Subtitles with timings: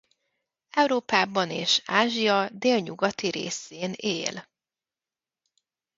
[0.69, 4.47] Európában és Ázsia délnyugati részén él.